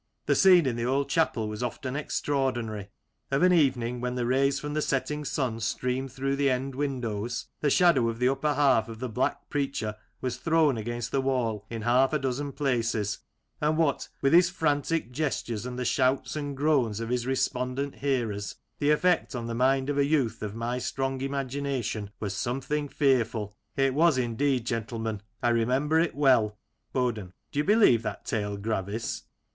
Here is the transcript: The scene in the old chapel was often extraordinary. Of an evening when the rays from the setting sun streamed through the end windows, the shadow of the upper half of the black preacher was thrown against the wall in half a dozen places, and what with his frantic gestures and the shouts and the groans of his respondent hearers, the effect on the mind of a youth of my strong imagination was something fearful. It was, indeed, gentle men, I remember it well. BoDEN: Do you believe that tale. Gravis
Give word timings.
The 0.25 0.33
scene 0.33 0.65
in 0.65 0.77
the 0.77 0.83
old 0.87 1.09
chapel 1.11 1.47
was 1.47 1.61
often 1.61 1.95
extraordinary. 1.95 2.89
Of 3.29 3.43
an 3.43 3.53
evening 3.53 4.01
when 4.01 4.15
the 4.15 4.25
rays 4.25 4.59
from 4.59 4.73
the 4.73 4.81
setting 4.81 5.23
sun 5.23 5.59
streamed 5.59 6.11
through 6.11 6.37
the 6.37 6.49
end 6.49 6.73
windows, 6.73 7.45
the 7.59 7.69
shadow 7.69 8.09
of 8.09 8.17
the 8.17 8.27
upper 8.27 8.55
half 8.55 8.89
of 8.89 8.97
the 8.97 9.07
black 9.07 9.47
preacher 9.47 9.95
was 10.19 10.37
thrown 10.37 10.75
against 10.75 11.11
the 11.11 11.21
wall 11.21 11.67
in 11.69 11.83
half 11.83 12.13
a 12.13 12.17
dozen 12.17 12.51
places, 12.51 13.19
and 13.61 13.77
what 13.77 14.09
with 14.23 14.33
his 14.33 14.49
frantic 14.49 15.11
gestures 15.11 15.67
and 15.67 15.77
the 15.77 15.85
shouts 15.85 16.35
and 16.35 16.53
the 16.53 16.55
groans 16.55 16.99
of 16.99 17.09
his 17.09 17.27
respondent 17.27 17.97
hearers, 17.97 18.55
the 18.79 18.89
effect 18.89 19.35
on 19.35 19.45
the 19.45 19.53
mind 19.53 19.87
of 19.87 19.99
a 19.99 20.05
youth 20.07 20.41
of 20.41 20.55
my 20.55 20.79
strong 20.79 21.21
imagination 21.21 22.09
was 22.19 22.33
something 22.33 22.87
fearful. 22.89 23.55
It 23.77 23.93
was, 23.93 24.17
indeed, 24.17 24.65
gentle 24.65 24.97
men, 24.97 25.21
I 25.43 25.49
remember 25.49 25.99
it 25.99 26.15
well. 26.15 26.57
BoDEN: 26.91 27.33
Do 27.51 27.59
you 27.59 27.63
believe 27.63 28.01
that 28.01 28.25
tale. 28.25 28.57
Gravis 28.57 29.25